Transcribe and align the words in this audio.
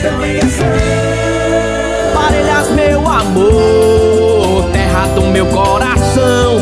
gestão 0.00 0.24
em 0.24 0.38
ação. 0.38 0.66
Parelhas, 2.14 2.70
meu 2.70 3.06
amor, 3.06 4.70
terra 4.72 5.06
do 5.08 5.22
meu 5.22 5.46
coração. 5.46 6.56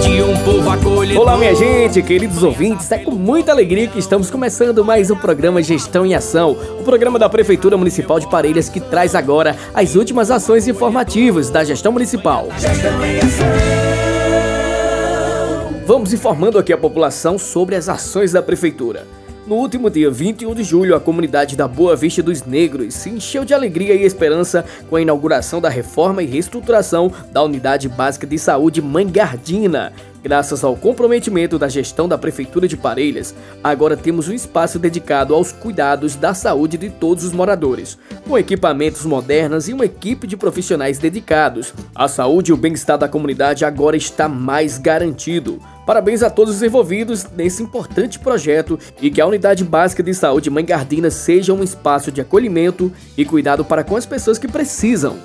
De 0.00 0.22
um 0.22 0.36
povo 0.44 0.70
acolhido. 0.70 1.20
Olá, 1.20 1.36
minha 1.36 1.54
gente, 1.54 2.00
queridos 2.00 2.44
ouvintes. 2.44 2.90
É 2.92 2.98
com 2.98 3.10
muita 3.10 3.50
alegria 3.50 3.88
que 3.88 3.98
estamos 3.98 4.30
começando 4.30 4.84
mais 4.84 5.10
um 5.10 5.16
programa 5.16 5.60
Gestão 5.62 6.06
em 6.06 6.14
Ação, 6.14 6.52
o 6.78 6.84
programa 6.84 7.18
da 7.18 7.28
Prefeitura 7.28 7.76
Municipal 7.76 8.20
de 8.20 8.28
Parelhas 8.28 8.68
que 8.68 8.78
traz 8.78 9.16
agora 9.16 9.56
as 9.74 9.96
últimas 9.96 10.30
ações 10.30 10.68
informativas 10.68 11.50
da 11.50 11.64
gestão 11.64 11.90
municipal. 11.90 12.46
Gestão 12.56 13.04
em 13.04 13.18
ação. 13.18 13.46
Vamos 15.84 16.12
informando 16.12 16.58
aqui 16.58 16.72
a 16.72 16.78
população 16.78 17.36
sobre 17.36 17.74
as 17.74 17.88
ações 17.88 18.32
da 18.32 18.42
Prefeitura. 18.42 19.06
No 19.46 19.54
último 19.54 19.88
dia 19.88 20.10
21 20.10 20.56
de 20.56 20.64
julho, 20.64 20.96
a 20.96 21.00
comunidade 21.00 21.54
da 21.54 21.68
Boa 21.68 21.94
Vista 21.94 22.20
dos 22.20 22.44
Negros 22.44 22.94
se 22.94 23.10
encheu 23.10 23.44
de 23.44 23.54
alegria 23.54 23.94
e 23.94 24.02
esperança 24.02 24.64
com 24.90 24.96
a 24.96 25.00
inauguração 25.00 25.60
da 25.60 25.68
reforma 25.68 26.20
e 26.20 26.26
reestruturação 26.26 27.12
da 27.30 27.44
Unidade 27.44 27.88
Básica 27.88 28.26
de 28.26 28.40
Saúde 28.40 28.82
Mangardina. 28.82 29.92
Graças 30.26 30.64
ao 30.64 30.74
comprometimento 30.74 31.56
da 31.56 31.68
gestão 31.68 32.08
da 32.08 32.18
Prefeitura 32.18 32.66
de 32.66 32.76
Parelhas, 32.76 33.32
agora 33.62 33.96
temos 33.96 34.26
um 34.26 34.32
espaço 34.32 34.76
dedicado 34.76 35.32
aos 35.32 35.52
cuidados 35.52 36.16
da 36.16 36.34
saúde 36.34 36.76
de 36.76 36.90
todos 36.90 37.22
os 37.22 37.30
moradores, 37.32 37.96
com 38.26 38.36
equipamentos 38.36 39.06
modernos 39.06 39.68
e 39.68 39.72
uma 39.72 39.84
equipe 39.84 40.26
de 40.26 40.36
profissionais 40.36 40.98
dedicados. 40.98 41.72
A 41.94 42.08
saúde 42.08 42.50
e 42.50 42.52
o 42.52 42.56
bem-estar 42.56 42.98
da 42.98 43.06
comunidade 43.08 43.64
agora 43.64 43.96
está 43.96 44.28
mais 44.28 44.78
garantido. 44.78 45.60
Parabéns 45.86 46.24
a 46.24 46.28
todos 46.28 46.56
os 46.56 46.62
envolvidos 46.64 47.24
nesse 47.36 47.62
importante 47.62 48.18
projeto 48.18 48.76
e 49.00 49.12
que 49.12 49.20
a 49.20 49.26
Unidade 49.28 49.62
Básica 49.62 50.02
de 50.02 50.12
Saúde 50.12 50.50
Mãe 50.50 50.64
Gardina 50.64 51.08
seja 51.08 51.54
um 51.54 51.62
espaço 51.62 52.10
de 52.10 52.20
acolhimento 52.20 52.92
e 53.16 53.24
cuidado 53.24 53.64
para 53.64 53.84
com 53.84 53.94
as 53.94 54.04
pessoas 54.04 54.40
que 54.40 54.48
precisam. 54.48 55.16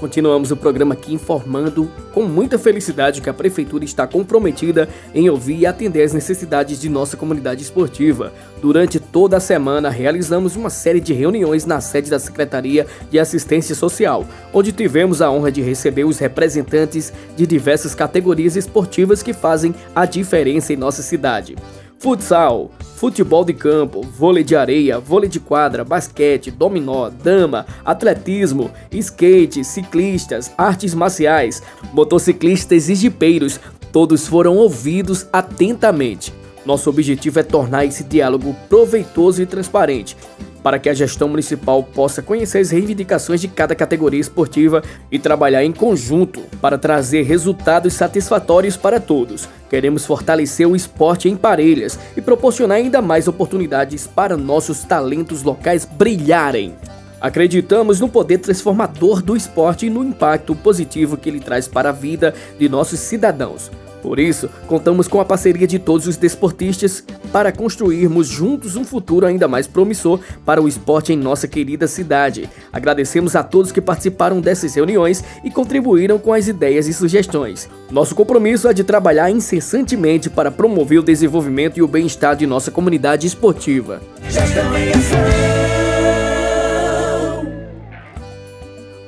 Continuamos 0.00 0.50
o 0.50 0.56
programa 0.56 0.94
aqui 0.94 1.12
informando 1.12 1.90
com 2.14 2.22
muita 2.22 2.58
felicidade 2.58 3.20
que 3.20 3.28
a 3.28 3.34
Prefeitura 3.34 3.84
está 3.84 4.06
comprometida 4.06 4.88
em 5.14 5.28
ouvir 5.28 5.58
e 5.58 5.66
atender 5.66 6.02
as 6.02 6.14
necessidades 6.14 6.80
de 6.80 6.88
nossa 6.88 7.18
comunidade 7.18 7.62
esportiva. 7.62 8.32
Durante 8.62 8.98
toda 8.98 9.36
a 9.36 9.40
semana, 9.40 9.90
realizamos 9.90 10.56
uma 10.56 10.70
série 10.70 11.00
de 11.00 11.12
reuniões 11.12 11.66
na 11.66 11.82
sede 11.82 12.08
da 12.08 12.18
Secretaria 12.18 12.86
de 13.10 13.18
Assistência 13.18 13.74
Social, 13.74 14.26
onde 14.54 14.72
tivemos 14.72 15.20
a 15.20 15.30
honra 15.30 15.52
de 15.52 15.60
receber 15.60 16.04
os 16.04 16.18
representantes 16.18 17.12
de 17.36 17.46
diversas 17.46 17.94
categorias 17.94 18.56
esportivas 18.56 19.22
que 19.22 19.34
fazem 19.34 19.74
a 19.94 20.06
diferença 20.06 20.72
em 20.72 20.76
nossa 20.76 21.02
cidade 21.02 21.56
futsal, 22.00 22.70
futebol 22.96 23.44
de 23.44 23.52
campo, 23.52 24.00
vôlei 24.00 24.42
de 24.42 24.56
areia, 24.56 24.98
vôlei 24.98 25.28
de 25.28 25.38
quadra, 25.38 25.84
basquete, 25.84 26.50
dominó, 26.50 27.10
dama, 27.10 27.66
atletismo, 27.84 28.70
skate, 28.90 29.62
ciclistas, 29.62 30.50
artes 30.56 30.94
marciais, 30.94 31.62
motociclistas 31.92 32.88
e 32.88 32.94
jipeiros, 32.94 33.60
todos 33.92 34.26
foram 34.26 34.56
ouvidos 34.56 35.26
atentamente. 35.30 36.32
Nosso 36.64 36.88
objetivo 36.88 37.38
é 37.38 37.42
tornar 37.42 37.84
esse 37.84 38.02
diálogo 38.02 38.56
proveitoso 38.68 39.42
e 39.42 39.46
transparente, 39.46 40.16
para 40.62 40.78
que 40.78 40.88
a 40.88 40.94
gestão 40.94 41.28
municipal 41.28 41.82
possa 41.82 42.22
conhecer 42.22 42.58
as 42.58 42.70
reivindicações 42.70 43.40
de 43.40 43.48
cada 43.48 43.74
categoria 43.74 44.20
esportiva 44.20 44.82
e 45.10 45.18
trabalhar 45.18 45.64
em 45.64 45.72
conjunto 45.72 46.40
para 46.60 46.78
trazer 46.78 47.22
resultados 47.22 47.94
satisfatórios 47.94 48.76
para 48.76 49.00
todos. 49.00 49.48
Queremos 49.68 50.04
fortalecer 50.04 50.66
o 50.66 50.76
esporte 50.76 51.28
em 51.28 51.36
Parelhas 51.36 51.98
e 52.16 52.20
proporcionar 52.20 52.78
ainda 52.78 53.00
mais 53.00 53.28
oportunidades 53.28 54.06
para 54.06 54.36
nossos 54.36 54.84
talentos 54.84 55.42
locais 55.42 55.84
brilharem. 55.84 56.74
Acreditamos 57.20 58.00
no 58.00 58.08
poder 58.08 58.38
transformador 58.38 59.22
do 59.22 59.36
esporte 59.36 59.86
e 59.86 59.90
no 59.90 60.02
impacto 60.02 60.54
positivo 60.54 61.18
que 61.18 61.28
ele 61.28 61.40
traz 61.40 61.68
para 61.68 61.90
a 61.90 61.92
vida 61.92 62.34
de 62.58 62.68
nossos 62.68 62.98
cidadãos. 62.98 63.70
Por 64.02 64.18
isso, 64.18 64.48
contamos 64.66 65.06
com 65.06 65.20
a 65.20 65.24
parceria 65.24 65.66
de 65.66 65.78
todos 65.78 66.06
os 66.06 66.16
desportistas 66.16 67.04
para 67.32 67.52
construirmos 67.52 68.26
juntos 68.26 68.76
um 68.76 68.84
futuro 68.84 69.26
ainda 69.26 69.46
mais 69.46 69.66
promissor 69.66 70.20
para 70.44 70.62
o 70.62 70.68
esporte 70.68 71.12
em 71.12 71.16
nossa 71.16 71.46
querida 71.46 71.86
cidade. 71.86 72.48
Agradecemos 72.72 73.36
a 73.36 73.42
todos 73.42 73.72
que 73.72 73.80
participaram 73.80 74.40
dessas 74.40 74.74
reuniões 74.74 75.22
e 75.44 75.50
contribuíram 75.50 76.18
com 76.18 76.32
as 76.32 76.48
ideias 76.48 76.86
e 76.86 76.92
sugestões. 76.92 77.68
Nosso 77.90 78.14
compromisso 78.14 78.68
é 78.68 78.72
de 78.72 78.84
trabalhar 78.84 79.30
incessantemente 79.30 80.30
para 80.30 80.50
promover 80.50 81.00
o 81.00 81.02
desenvolvimento 81.02 81.78
e 81.78 81.82
o 81.82 81.88
bem-estar 81.88 82.36
de 82.36 82.46
nossa 82.46 82.70
comunidade 82.70 83.26
esportiva. 83.26 84.00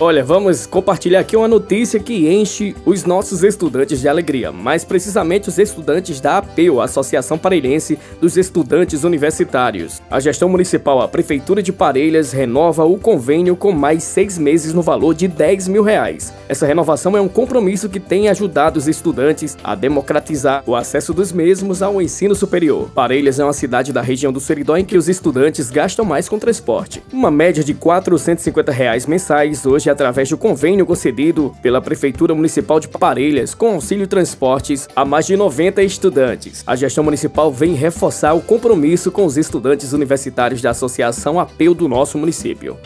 Olha, 0.05 0.25
vamos 0.25 0.67
compartilhar 0.67 1.21
aqui 1.21 1.37
uma 1.37 1.47
notícia 1.47 2.01
que 2.01 2.29
enche 2.29 2.75
os 2.85 3.05
nossos 3.05 3.45
estudantes 3.45 4.01
de 4.01 4.09
alegria, 4.09 4.51
mais 4.51 4.85
precisamente 4.85 5.49
os 5.49 5.59
estudantes 5.59 6.21
da 6.21 6.39
APEU, 6.39 6.81
Associação 6.81 7.39
Parelhense 7.39 7.97
dos 8.21 8.37
Estudantes 8.37 9.05
Universitários. 9.05 10.03
A 10.11 10.19
gestão 10.19 10.49
municipal, 10.49 11.01
a 11.01 11.07
Prefeitura 11.07 11.63
de 11.63 11.73
Parelhas, 11.73 12.33
renova 12.33 12.85
o 12.85 12.99
convênio 12.99 13.55
com 13.55 13.71
mais 13.71 14.03
seis 14.03 14.37
meses 14.37 14.75
no 14.75 14.83
valor 14.83 15.15
de 15.15 15.29
10 15.29 15.69
mil 15.69 15.85
reais. 15.85 16.35
Essa 16.49 16.67
renovação 16.67 17.17
é 17.17 17.21
um 17.21 17.29
compromisso 17.29 17.89
que 17.89 18.01
tem 18.01 18.29
ajudado 18.29 18.79
os 18.79 18.89
estudantes 18.89 19.57
a 19.63 19.77
democratizar 19.77 20.65
o 20.67 20.75
acesso 20.75 21.15
dos 21.15 21.31
mesmos 21.31 21.81
ao 21.81 22.03
ensino 22.03 22.35
superior. 22.35 22.91
Parelhas 22.93 23.39
é 23.39 23.45
uma 23.45 23.53
cidade 23.53 23.93
da 23.93 24.03
região 24.03 24.33
do 24.33 24.41
Seridó 24.41 24.77
em 24.77 24.85
que 24.85 24.99
os 24.99 25.09
estudantes 25.09 25.71
gastam 25.71 26.05
mais 26.05 26.29
com 26.29 26.41
transporte. 26.41 27.01
Uma 27.13 27.31
média 27.31 27.63
de 27.63 27.73
450 27.73 28.73
reais 28.73 29.07
mensais 29.07 29.65
hoje 29.65 29.92
através 29.93 30.29
do 30.29 30.37
convênio 30.37 30.85
concedido 30.85 31.55
pela 31.63 31.81
Prefeitura 31.81 32.35
Municipal 32.35 32.81
de 32.81 32.89
Parelhas 32.89 33.55
com 33.55 33.75
auxílio 33.75 34.07
transportes 34.07 34.89
a 34.95 35.05
mais 35.05 35.27
de 35.27 35.37
90 35.37 35.83
estudantes. 35.83 36.63
A 36.67 36.75
gestão 36.75 37.05
municipal 37.05 37.53
vem 37.53 37.75
reforçar 37.75 38.35
o 38.35 38.41
compromisso 38.41 39.13
com 39.13 39.25
os 39.25 39.37
estudantes 39.37 39.93
universitários 39.93 40.61
da 40.61 40.71
Associação 40.71 41.39
APEU 41.39 41.75
do 41.75 41.89
nosso 41.89 42.19
município. 42.19 42.77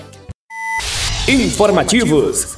Informativos. 1.28 2.56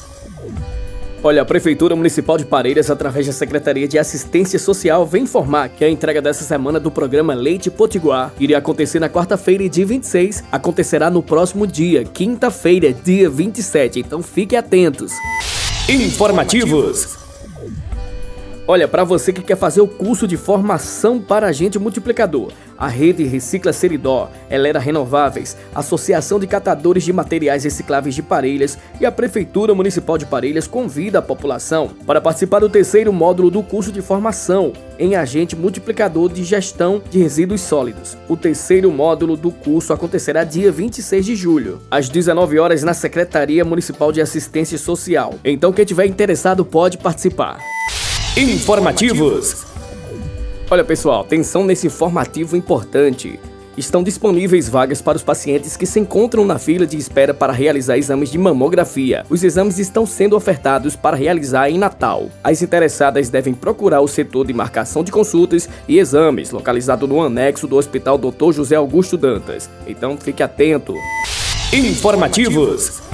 Olha, 1.22 1.42
a 1.42 1.44
Prefeitura 1.44 1.96
Municipal 1.96 2.38
de 2.38 2.44
Parelhas, 2.44 2.90
através 2.90 3.26
da 3.26 3.32
Secretaria 3.32 3.88
de 3.88 3.98
Assistência 3.98 4.58
Social, 4.58 5.04
vem 5.04 5.24
informar 5.24 5.68
que 5.68 5.84
a 5.84 5.90
entrega 5.90 6.22
dessa 6.22 6.44
semana 6.44 6.78
do 6.78 6.92
programa 6.92 7.34
Leite 7.34 7.70
Potiguar 7.70 8.32
iria 8.38 8.58
acontecer 8.58 9.00
na 9.00 9.08
quarta-feira, 9.08 9.68
dia 9.68 9.84
26, 9.84 10.44
acontecerá 10.52 11.10
no 11.10 11.22
próximo 11.22 11.66
dia, 11.66 12.04
quinta-feira, 12.04 12.92
dia 12.92 13.28
27. 13.28 13.98
Então 13.98 14.22
fiquem 14.22 14.56
atentos. 14.58 15.12
Informativos. 15.88 17.27
Olha, 18.70 18.86
para 18.86 19.02
você 19.02 19.32
que 19.32 19.40
quer 19.40 19.56
fazer 19.56 19.80
o 19.80 19.88
curso 19.88 20.28
de 20.28 20.36
formação 20.36 21.18
para 21.18 21.46
agente 21.46 21.78
multiplicador, 21.78 22.52
a 22.76 22.86
rede 22.86 23.24
Recicla 23.24 23.72
Seridó, 23.72 24.30
Elera 24.50 24.78
Renováveis, 24.78 25.56
Associação 25.74 26.38
de 26.38 26.46
Catadores 26.46 27.02
de 27.02 27.10
Materiais 27.10 27.64
Recicláveis 27.64 28.14
de 28.14 28.22
Parelhas 28.22 28.78
e 29.00 29.06
a 29.06 29.10
Prefeitura 29.10 29.74
Municipal 29.74 30.18
de 30.18 30.26
Parelhas 30.26 30.66
convida 30.66 31.20
a 31.20 31.22
população 31.22 31.88
para 32.06 32.20
participar 32.20 32.58
do 32.58 32.68
terceiro 32.68 33.10
módulo 33.10 33.50
do 33.50 33.62
curso 33.62 33.90
de 33.90 34.02
formação 34.02 34.74
em 34.98 35.16
agente 35.16 35.56
multiplicador 35.56 36.30
de 36.30 36.44
gestão 36.44 37.00
de 37.10 37.18
resíduos 37.18 37.62
sólidos. 37.62 38.18
O 38.28 38.36
terceiro 38.36 38.92
módulo 38.92 39.34
do 39.34 39.50
curso 39.50 39.94
acontecerá 39.94 40.44
dia 40.44 40.70
26 40.70 41.24
de 41.24 41.34
julho, 41.34 41.80
às 41.90 42.10
19 42.10 42.58
horas 42.58 42.82
na 42.82 42.92
Secretaria 42.92 43.64
Municipal 43.64 44.12
de 44.12 44.20
Assistência 44.20 44.76
Social. 44.76 45.36
Então 45.42 45.72
quem 45.72 45.86
tiver 45.86 46.04
interessado 46.04 46.66
pode 46.66 46.98
participar. 46.98 47.58
Informativos. 48.38 49.66
Olha 50.70 50.84
pessoal, 50.84 51.22
atenção 51.22 51.64
nesse 51.64 51.88
informativo 51.88 52.56
importante. 52.56 53.36
estão 53.76 54.00
disponíveis 54.00 54.68
vagas 54.68 55.02
para 55.02 55.16
os 55.16 55.24
pacientes 55.24 55.76
que 55.76 55.84
se 55.84 55.98
encontram 55.98 56.44
na 56.44 56.56
fila 56.56 56.86
de 56.86 56.96
espera 56.96 57.34
para 57.34 57.52
realizar 57.52 57.98
exames 57.98 58.30
de 58.30 58.38
mamografia. 58.38 59.26
Os 59.28 59.42
exames 59.42 59.80
estão 59.80 60.06
sendo 60.06 60.36
ofertados 60.36 60.94
para 60.94 61.16
realizar 61.16 61.68
em 61.68 61.78
Natal. 61.78 62.28
As 62.44 62.62
interessadas 62.62 63.28
devem 63.28 63.54
procurar 63.54 64.02
o 64.02 64.08
setor 64.08 64.46
de 64.46 64.52
marcação 64.52 65.02
de 65.02 65.10
consultas 65.10 65.68
e 65.88 65.98
exames, 65.98 66.52
localizado 66.52 67.08
no 67.08 67.20
anexo 67.20 67.66
do 67.66 67.76
Hospital 67.76 68.16
Dr. 68.18 68.52
José 68.52 68.76
Augusto 68.76 69.16
Dantas. 69.16 69.68
Então 69.84 70.16
fique 70.16 70.44
atento. 70.44 70.94
Informativos. 71.72 73.07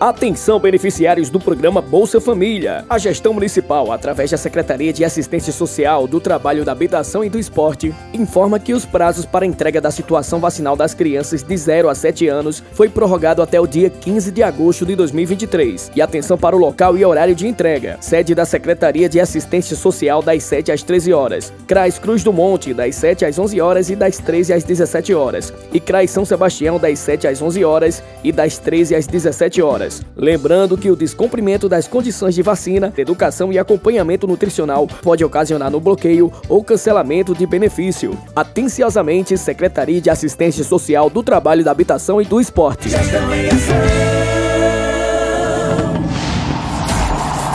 Atenção 0.00 0.58
beneficiários 0.58 1.28
do 1.28 1.38
programa 1.38 1.82
Bolsa 1.82 2.22
Família. 2.22 2.86
A 2.88 2.96
gestão 2.96 3.34
municipal, 3.34 3.92
através 3.92 4.30
da 4.30 4.38
Secretaria 4.38 4.94
de 4.94 5.04
Assistência 5.04 5.52
Social, 5.52 6.06
do 6.06 6.18
Trabalho 6.18 6.64
da 6.64 6.72
Habitação 6.72 7.22
e 7.22 7.28
do 7.28 7.38
Esporte, 7.38 7.94
informa 8.14 8.58
que 8.58 8.72
os 8.72 8.86
prazos 8.86 9.26
para 9.26 9.44
entrega 9.44 9.78
da 9.78 9.90
situação 9.90 10.40
vacinal 10.40 10.74
das 10.74 10.94
crianças 10.94 11.42
de 11.42 11.54
0 11.54 11.90
a 11.90 11.94
7 11.94 12.26
anos 12.28 12.62
foi 12.72 12.88
prorrogado 12.88 13.42
até 13.42 13.60
o 13.60 13.66
dia 13.66 13.90
15 13.90 14.30
de 14.30 14.42
agosto 14.42 14.86
de 14.86 14.96
2023. 14.96 15.92
E 15.94 16.00
atenção 16.00 16.38
para 16.38 16.56
o 16.56 16.58
local 16.58 16.96
e 16.96 17.04
horário 17.04 17.34
de 17.34 17.46
entrega. 17.46 17.98
Sede 18.00 18.34
da 18.34 18.46
Secretaria 18.46 19.06
de 19.06 19.20
Assistência 19.20 19.76
Social 19.76 20.22
das 20.22 20.42
7 20.44 20.72
às 20.72 20.82
13 20.82 21.12
horas. 21.12 21.52
CRAS 21.68 21.98
Cruz 21.98 22.24
do 22.24 22.32
Monte 22.32 22.72
das 22.72 22.96
7 22.96 23.26
às 23.26 23.38
11 23.38 23.60
horas 23.60 23.90
e 23.90 23.96
das 23.96 24.16
13 24.16 24.54
às 24.54 24.64
17 24.64 25.12
horas. 25.12 25.52
E 25.70 25.78
CRAS 25.78 26.10
São 26.10 26.24
Sebastião 26.24 26.78
das 26.78 26.98
7 27.00 27.26
às 27.26 27.42
11 27.42 27.62
horas 27.66 28.02
e 28.24 28.32
das 28.32 28.56
13 28.56 28.94
às 28.94 29.06
17 29.06 29.60
horas. 29.60 29.89
Lembrando 30.16 30.76
que 30.76 30.90
o 30.90 30.96
descumprimento 30.96 31.68
das 31.68 31.86
condições 31.86 32.34
de 32.34 32.42
vacina, 32.42 32.92
educação 32.96 33.52
e 33.52 33.58
acompanhamento 33.58 34.26
nutricional 34.26 34.86
pode 34.86 35.24
ocasionar 35.24 35.70
no 35.70 35.80
bloqueio 35.80 36.32
ou 36.48 36.62
cancelamento 36.62 37.34
de 37.34 37.46
benefício. 37.46 38.16
Atenciosamente, 38.34 39.36
Secretaria 39.36 40.00
de 40.00 40.10
Assistência 40.10 40.64
Social 40.64 41.08
do 41.08 41.22
Trabalho 41.22 41.64
da 41.64 41.70
Habitação 41.70 42.20
e 42.20 42.24
do 42.24 42.40
Esporte. 42.40 42.88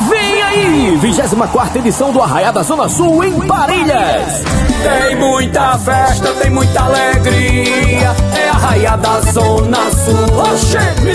Vem 0.09 0.41
aí, 0.43 0.97
24 0.97 1.79
edição 1.79 2.11
do 2.11 2.21
Arraiá 2.21 2.51
da 2.51 2.63
Zona 2.63 2.87
Sul 2.89 3.23
em 3.23 3.47
Parilhas. 3.47 4.43
Tem 4.83 5.15
muita 5.15 5.77
festa, 5.79 6.33
tem 6.33 6.51
muita 6.51 6.81
alegria. 6.81 8.15
É 8.37 8.49
Arraiá 8.49 8.95
da 8.95 9.19
Zona 9.21 9.89
Sul. 9.91 10.39
Oxê! 10.51 11.14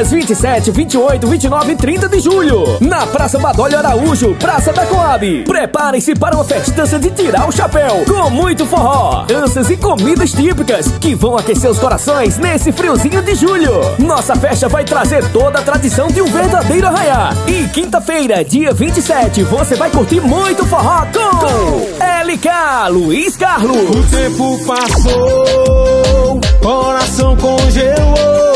Dias 0.00 0.12
27, 0.12 0.70
28, 0.70 1.26
29 1.26 1.72
e 1.72 1.76
30 1.76 2.08
de 2.08 2.20
julho, 2.20 2.78
na 2.80 3.06
Praça 3.06 3.38
Badolho 3.38 3.76
Araújo, 3.76 4.34
Praça 4.36 4.72
da 4.72 4.86
Coab. 4.86 5.44
Preparem-se 5.44 6.14
para 6.14 6.34
uma 6.34 6.44
festança 6.44 6.98
de 6.98 7.10
tirar 7.10 7.46
o 7.46 7.52
chapéu, 7.52 8.02
com 8.06 8.30
muito 8.30 8.64
forró, 8.64 9.24
danças 9.26 9.68
e 9.68 9.76
comidas 9.76 10.32
típicas 10.32 10.88
que 10.98 11.14
vão 11.14 11.36
aquecer 11.36 11.70
os 11.70 11.78
corações 11.78 12.38
nesse 12.38 12.72
friozinho 12.72 13.20
de 13.20 13.34
julho. 13.34 13.72
Nossa 13.98 14.34
festa 14.36 14.70
vai 14.70 14.84
trazer 14.84 15.22
toda 15.32 15.58
a 15.58 15.62
tradição 15.62 16.08
de 16.08 16.22
um 16.22 16.26
verdadeiro 16.26 16.86
arraiá. 16.86 17.34
E 17.46 17.68
quinta-feira, 17.68 18.42
dia 18.42 18.72
27, 18.72 19.42
você 19.42 19.74
vai 19.74 19.90
curtir 19.90 20.20
muito 20.22 20.64
forró 20.64 21.04
com 21.12 22.24
LK 22.24 22.90
Luiz 22.90 23.36
Carlos. 23.36 23.90
O 23.90 24.02
tempo 24.04 24.64
passou, 24.64 26.40
coração 26.62 27.36
congelou. 27.36 28.49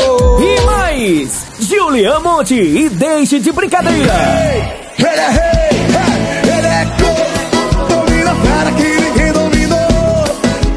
Mais, 1.05 1.45
Julian 1.59 2.19
Monte 2.19 2.55
e 2.55 2.89
deixe 2.89 3.39
de 3.39 3.51
brincadeira. 3.51 4.11
Ele 4.97 5.07
é 5.07 5.29
rei, 5.29 5.79
ele 6.41 6.67
é 6.67 6.85
cor, 6.97 7.87
domina 7.87 8.31
a 8.31 8.35
fera 8.35 8.71
que 8.71 9.01
ninguém 9.01 9.31
dominou. 9.31 9.77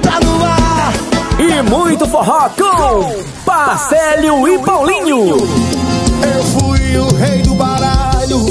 Tá 0.02 0.20
no 0.20 0.44
ar. 0.44 0.92
E 1.38 1.62
muito 1.62 2.06
forró 2.06 2.50
com 2.50 3.22
Parcélio 3.46 4.46
e 4.46 4.58
Paulinho. 4.58 5.28
Eu 5.30 6.42
fui 6.60 6.98
o 6.98 7.08
rei 7.14 7.40
do 7.40 7.54
baralho, 7.54 8.44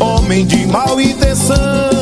homem 0.00 0.44
de 0.44 0.66
mal 0.66 1.00
intenção. 1.00 1.99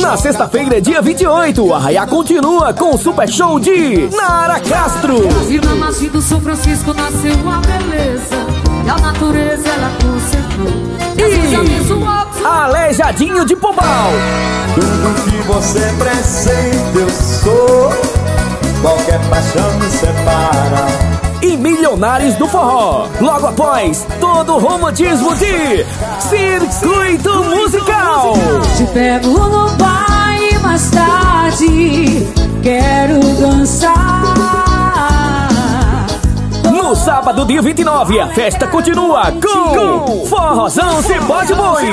Na 0.00 0.16
sexta-feira, 0.16 0.80
dia 0.80 1.00
28, 1.00 1.64
o 1.64 1.74
Arraiá 1.74 2.06
continua 2.06 2.72
com 2.74 2.94
o 2.94 2.98
super 2.98 3.28
show 3.28 3.58
de 3.58 4.08
Nara 4.14 4.60
Castro. 4.60 5.16
E 5.48 5.58
na 5.58 5.74
margem 5.74 6.08
do 6.10 6.20
São 6.20 6.40
Francisco 6.40 6.92
nasceu 6.92 7.34
uma 7.36 7.60
beleza 7.60 8.36
E 8.84 8.90
a 8.90 8.96
natureza 8.98 9.68
ela 9.68 9.90
conservou 10.02 11.16
E 11.16 11.50
já 11.50 11.62
diz 11.62 11.90
o 11.90 11.98
outro 11.98 12.46
Aleijadinho 12.46 13.44
de 13.44 13.56
Pombal. 13.56 14.10
Tudo 14.74 15.30
que 15.30 15.36
você 15.48 15.80
presente 15.98 16.98
eu 16.98 17.08
sou, 17.10 17.90
qualquer 18.82 19.20
paixão 19.28 19.78
me 19.78 19.88
separa. 19.90 21.25
Milionários 21.86 22.34
do 22.34 22.48
Forró. 22.48 23.06
Logo 23.20 23.46
após, 23.46 24.04
todo 24.18 24.54
o 24.54 24.58
romantismo 24.58 25.32
de 25.36 25.86
Circuito 26.18 27.32
Musical. 27.44 28.32
Te 28.76 28.84
pego 28.86 29.28
no 29.28 29.68
baile 29.76 30.58
mais 30.62 30.90
tarde 30.90 32.26
Quero 32.60 33.20
dançar 33.20 33.94
No 36.72 36.96
sábado, 36.96 37.44
dia 37.44 37.62
29, 37.62 38.18
a 38.18 38.26
festa 38.28 38.66
continua 38.66 39.30
com 39.30 40.26
Forrozão 40.26 41.00
de 41.02 41.54
Boi. 41.54 41.86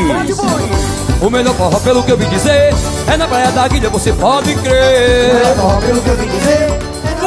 O 1.21 1.29
melhor 1.29 1.53
forró, 1.53 1.79
pelo 1.79 2.01
que 2.01 2.11
eu 2.11 2.17
vi 2.17 2.25
dizer, 2.25 2.73
é 3.07 3.15
na 3.15 3.27
Praia 3.27 3.51
da 3.51 3.67
Guilha, 3.67 3.91
você 3.91 4.11
pode 4.11 4.55
crer. 4.55 5.33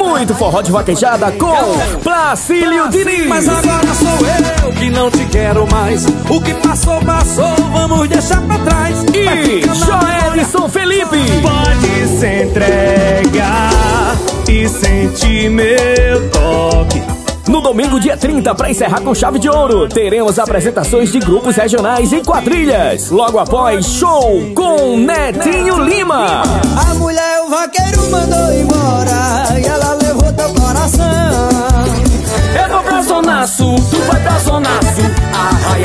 Muito 0.06 0.34
forró 0.34 0.62
de 0.62 0.70
vaquejada 0.70 1.32
com 1.32 1.98
Placílio 2.02 2.88
Diniz. 2.88 3.26
Mas 3.26 3.48
agora 3.48 3.94
sou 3.94 4.66
eu 4.66 4.72
que 4.72 4.90
não 4.90 5.10
te 5.10 5.24
quero 5.26 5.66
mais. 5.70 6.06
O 6.28 6.40
que 6.40 6.54
passou, 6.54 7.00
passou, 7.00 7.54
vamos 7.72 8.08
deixar 8.08 8.40
pra 8.42 8.58
trás. 8.58 9.04
E 9.12 9.62
Joelson 9.74 10.68
Felipe. 10.68 11.18
Pode 11.42 12.08
se 12.18 12.42
entregar 12.42 14.16
e 14.48 14.68
sentir 14.68 15.50
meu 15.50 16.30
toque. 16.30 17.02
No 17.48 17.60
domingo, 17.60 18.00
dia 18.00 18.16
30, 18.16 18.54
para 18.56 18.70
encerrar 18.70 19.00
com 19.00 19.14
chave 19.14 19.38
de 19.38 19.48
ouro, 19.48 19.88
teremos 19.88 20.36
apresentações 20.36 21.12
de 21.12 21.20
grupos 21.20 21.54
regionais 21.54 22.12
e 22.12 22.20
quadrilhas. 22.20 23.08
Logo 23.10 23.38
após, 23.38 23.86
show 23.86 24.52
com 24.52 24.96
Netinho 24.96 25.80
Lima. 25.84 26.42
A 26.42 26.94
mulher 26.94 27.35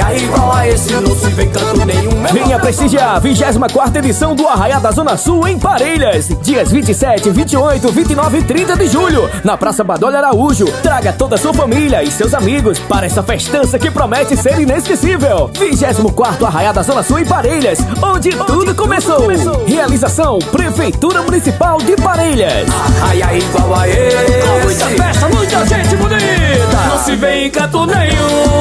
Arraia 0.01 0.17
igual 0.17 0.51
a 0.51 0.67
esse, 0.67 0.93
não 0.93 1.15
se 1.15 1.29
vê 1.29 1.45
canto 1.45 1.85
nenhum. 1.85 2.23
Venha 2.33 2.59
prestigiar 2.59 3.15
a 3.15 3.19
24 3.19 3.99
edição 3.99 4.35
do 4.35 4.47
Arraiá 4.47 4.79
da 4.79 4.91
Zona 4.91 5.15
Sul 5.15 5.47
em 5.47 5.59
Parelhas. 5.59 6.29
Dias 6.41 6.71
27, 6.71 7.29
28, 7.29 7.91
29 7.91 8.37
e 8.39 8.43
30 8.43 8.75
de 8.77 8.87
julho, 8.87 9.29
na 9.43 9.55
Praça 9.55 9.83
Badolho 9.83 10.17
Araújo. 10.17 10.65
Traga 10.81 11.13
toda 11.13 11.35
a 11.35 11.37
sua 11.37 11.53
família 11.53 12.01
e 12.01 12.09
seus 12.09 12.33
amigos 12.33 12.79
para 12.79 13.05
essa 13.05 13.21
festança 13.21 13.77
que 13.77 13.91
promete 13.91 14.35
ser 14.35 14.59
inesquecível. 14.59 15.51
24 15.59 16.45
Arraiá 16.47 16.71
da 16.71 16.81
Zona 16.81 17.03
Sul 17.03 17.19
em 17.19 17.25
Parelhas, 17.25 17.79
onde, 18.01 18.31
tudo, 18.31 18.73
começou. 18.73 19.27
Realização 19.67 20.39
Prefeitura 20.39 21.21
Municipal 21.21 21.77
de 21.77 21.95
Parelhas. 21.95 22.67
Arraia 23.01 23.37
igual 23.37 23.75
a 23.75 23.87
esse. 23.87 24.47
Com 24.47 24.59
muita 24.63 24.85
festa, 25.03 25.29
muita 25.29 25.65
gente 25.67 25.95
bonita. 25.95 26.87
Não 26.89 26.97
se 26.97 27.15
vê 27.15 27.45
em 27.45 27.51
canto 27.51 27.85
nenhum. 27.85 28.60